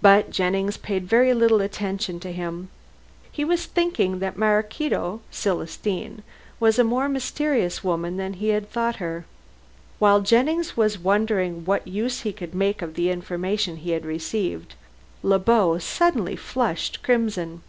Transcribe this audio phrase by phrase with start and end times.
[0.00, 2.68] But Jennings paid very little attention to him.
[3.32, 6.22] He was thinking that Maraquito Celestine
[6.60, 9.26] was a more mysterious woman than he had thought her.
[9.98, 14.76] While Jennings was wondering what use he could make of the information he had received,
[15.24, 17.62] Le Beau suddenly flushed crimson.